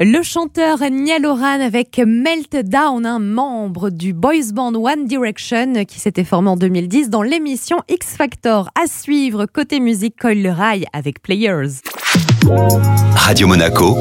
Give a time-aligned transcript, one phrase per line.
[0.00, 6.24] Le chanteur Niall Horan avec Meltdown, un membre du boys band One Direction qui s'était
[6.24, 8.70] formé en 2010 dans l'émission X Factor.
[8.74, 10.50] À suivre côté musique Coil le
[10.92, 11.78] avec Players.
[13.16, 13.96] Radio Monaco,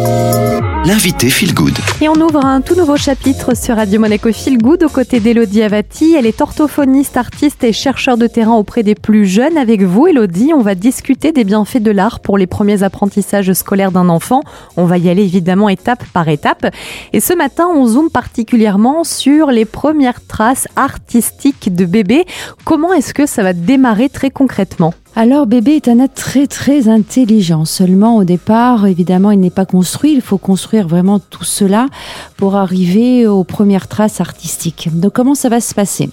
[0.86, 1.74] l'invité Feel Good.
[2.02, 5.64] Et on ouvre un tout nouveau chapitre sur Radio Monaco Feel Good aux côtés d'Elodie
[5.64, 6.14] Avati.
[6.14, 9.58] Elle est orthophoniste, artiste et chercheur de terrain auprès des plus jeunes.
[9.58, 13.92] Avec vous, Elodie, on va discuter des bienfaits de l'art pour les premiers apprentissages scolaires
[13.92, 14.42] d'un enfant.
[14.76, 16.68] On va y aller évidemment étape par étape.
[17.14, 22.26] Et ce matin, on zoome particulièrement sur les premières traces artistiques de bébé.
[22.66, 24.94] Comment est-ce que ça va démarrer très concrètement?
[25.16, 27.66] Alors bébé est un être très très intelligent.
[27.66, 30.14] Seulement au départ, évidemment, il n'est pas construit.
[30.14, 31.88] Il faut construire vraiment tout cela
[32.36, 34.90] pour arriver aux premières traces artistiques.
[34.92, 36.10] Donc comment ça va se passer?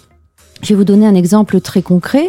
[0.62, 2.28] Je vais vous donner un exemple très concret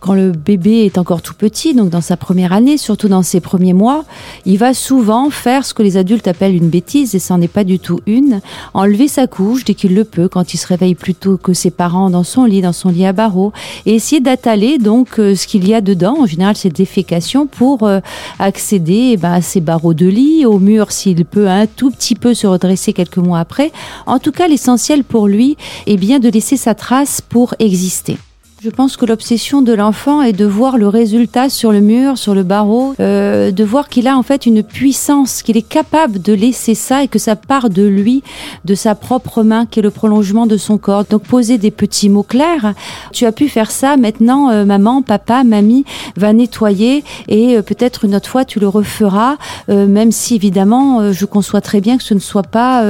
[0.00, 3.40] quand le bébé est encore tout petit, donc dans sa première année, surtout dans ses
[3.40, 4.04] premiers mois,
[4.44, 7.48] il va souvent faire ce que les adultes appellent une bêtise, et ça n'en est
[7.48, 8.40] pas du tout une,
[8.74, 11.70] enlever sa couche dès qu'il le peut, quand il se réveille plus tôt que ses
[11.70, 13.52] parents dans son lit, dans son lit à barreaux,
[13.84, 17.82] et essayer d'attaler donc euh, ce qu'il y a dedans, en général c'est défécation, pour
[17.82, 18.00] euh,
[18.38, 22.14] accéder eh ben, à ses barreaux de lit, au mur s'il peut un tout petit
[22.14, 23.72] peu se redresser quelques mois après.
[24.06, 28.18] En tout cas, l'essentiel pour lui est bien de laisser sa trace pour exister.
[28.66, 32.34] Je pense que l'obsession de l'enfant est de voir le résultat sur le mur, sur
[32.34, 36.32] le barreau, euh, de voir qu'il a en fait une puissance, qu'il est capable de
[36.32, 38.24] laisser ça et que ça part de lui,
[38.64, 41.04] de sa propre main, qui est le prolongement de son corps.
[41.04, 42.74] Donc poser des petits mots clairs.
[43.12, 45.84] Tu as pu faire ça, maintenant euh, maman, papa, mamie
[46.16, 49.36] va nettoyer et euh, peut-être une autre fois tu le referas,
[49.68, 52.84] même si évidemment je conçois très bien que ce ne soit pas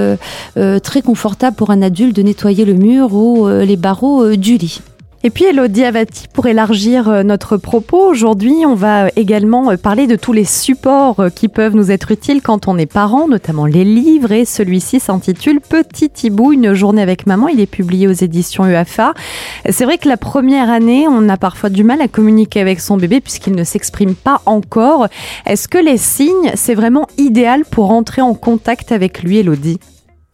[0.55, 4.81] très confortable pour un adulte de nettoyer le mur ou les barreaux du lit.
[5.27, 9.77] Et puis Elodie Avati, pour élargir euh, notre propos, aujourd'hui on va euh, également euh,
[9.77, 13.67] parler de tous les supports qui peuvent nous être utiles quand on est parent, notamment
[13.67, 18.13] les livres, et celui-ci s'intitule Petit Hibou, une journée avec maman, il est publié aux
[18.13, 19.15] éditions EAFA.
[19.69, 22.97] C'est vrai que la première année, on a parfois du mal à communiquer avec son
[22.97, 25.09] bébé puisqu'il ne s'exprime pas encore.
[25.45, 29.81] Est-ce que les signes, c'est vraiment idéal pour entrer en contact avec lui, Elodie?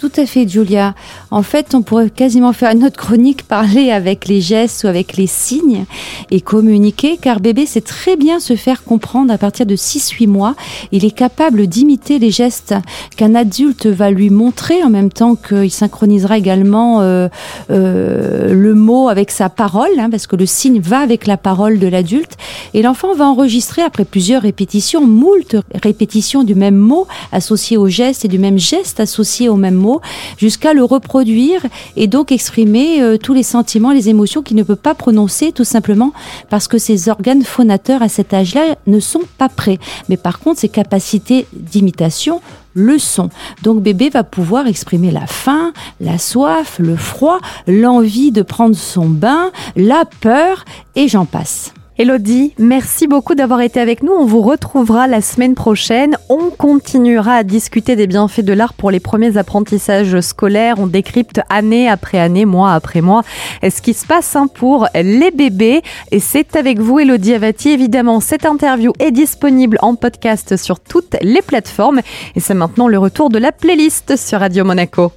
[0.03, 0.97] Tout à fait, Julia.
[1.31, 5.17] En fait, on pourrait quasiment faire une autre chronique, parler avec les gestes ou avec
[5.17, 5.85] les signes
[6.33, 10.57] et communiquer, car bébé sait très bien se faire comprendre à partir de 6-8 mois.
[10.91, 12.75] Il est capable d'imiter les gestes
[13.17, 17.29] qu'un adulte va lui montrer en même temps qu'il synchronisera également euh,
[17.71, 21.79] euh, le mot avec sa parole, hein, parce que le signe va avec la parole
[21.79, 22.37] de l'adulte.
[22.75, 28.25] Et l'enfant va enregistrer après plusieurs répétitions, moult répétitions du même mot associé au geste
[28.25, 29.92] et du même geste associé au même mot
[30.39, 31.63] jusqu'à le reproduire
[31.97, 35.65] et donc exprimer euh, tous les sentiments, les émotions qu'il ne peut pas prononcer tout
[35.65, 36.13] simplement
[36.51, 39.79] parce que ses organes phonateurs à cet âge-là ne sont pas prêts.
[40.09, 42.41] Mais par contre, ses capacités d'imitation
[42.75, 43.29] le sont.
[43.63, 49.07] Donc bébé va pouvoir exprimer la faim, la soif, le froid, l'envie de prendre son
[49.09, 50.65] bain, la peur
[50.97, 51.75] et j'en passe.
[51.99, 54.13] Elodie, merci beaucoup d'avoir été avec nous.
[54.13, 56.17] On vous retrouvera la semaine prochaine.
[56.31, 60.77] On continuera à discuter des bienfaits de l'art pour les premiers apprentissages scolaires.
[60.79, 63.23] On décrypte année après année, mois après mois,
[63.63, 65.83] ce qui se passe hein, pour les bébés.
[66.11, 67.69] Et c'est avec vous, Elodie Avati.
[67.69, 72.01] Évidemment, cette interview est disponible en podcast sur toutes les plateformes.
[72.35, 75.13] Et c'est maintenant le retour de la playlist sur Radio Monaco.